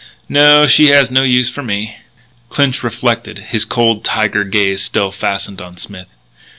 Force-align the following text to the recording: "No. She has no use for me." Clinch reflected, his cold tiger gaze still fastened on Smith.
"No. 0.27 0.65
She 0.65 0.87
has 0.87 1.11
no 1.11 1.21
use 1.21 1.51
for 1.51 1.61
me." 1.61 1.97
Clinch 2.49 2.81
reflected, 2.81 3.37
his 3.49 3.65
cold 3.65 4.03
tiger 4.03 4.43
gaze 4.43 4.81
still 4.81 5.11
fastened 5.11 5.61
on 5.61 5.77
Smith. 5.77 6.07